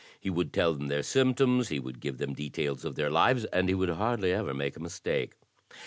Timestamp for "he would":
0.19-0.51, 1.69-1.99, 3.69-3.89